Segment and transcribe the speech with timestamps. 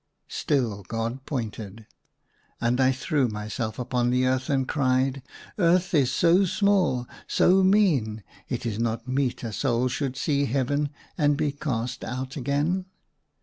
[0.29, 1.85] Still God pointed.
[2.59, 7.61] And I threw myself upon the earth and cried, *' Earth is so small, so
[7.63, 8.23] mean!
[8.49, 12.85] It is not meet a soul should see Heaven and be cast out again